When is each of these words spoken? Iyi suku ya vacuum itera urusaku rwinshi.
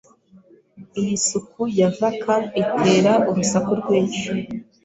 Iyi 0.99 1.15
suku 1.27 1.61
ya 1.79 1.89
vacuum 1.97 2.43
itera 2.61 3.13
urusaku 3.29 3.71
rwinshi. 3.81 4.27